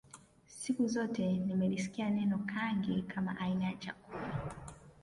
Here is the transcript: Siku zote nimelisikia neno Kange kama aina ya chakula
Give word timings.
Siku 0.45 0.87
zote 0.87 1.27
nimelisikia 1.31 2.09
neno 2.09 2.37
Kange 2.45 3.01
kama 3.01 3.37
aina 3.37 3.65
ya 3.65 3.75
chakula 3.77 4.51